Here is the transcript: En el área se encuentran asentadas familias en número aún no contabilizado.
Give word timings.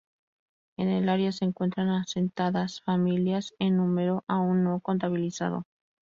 En 0.77 0.89
el 0.89 1.09
área 1.09 1.31
se 1.31 1.45
encuentran 1.45 1.89
asentadas 1.89 2.81
familias 2.81 3.53
en 3.59 3.77
número 3.77 4.23
aún 4.27 4.63
no 4.63 4.79
contabilizado. 4.79 5.67